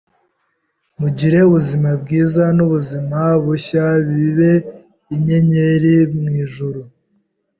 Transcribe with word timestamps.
Mugire 0.99 1.39
Ubuzima 1.49 1.89
bwiza 2.01 2.43
nubuzima 2.55 3.19
bushya 3.43 3.85
bibe 4.07 4.53
inyenyeri 5.15 5.95
mwijuru 6.17 6.81